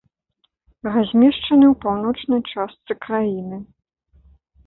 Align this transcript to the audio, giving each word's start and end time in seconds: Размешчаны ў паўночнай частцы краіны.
Размешчаны 0.93 1.65
ў 1.73 1.75
паўночнай 1.83 2.41
частцы 2.55 2.93
краіны. 3.05 3.57